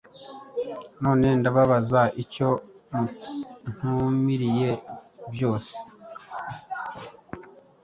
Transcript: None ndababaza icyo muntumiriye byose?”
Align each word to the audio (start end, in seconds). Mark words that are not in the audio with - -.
None 1.03 1.27
ndababaza 1.39 2.01
icyo 2.23 2.49
muntumiriye 3.77 4.71
byose?” 5.33 5.73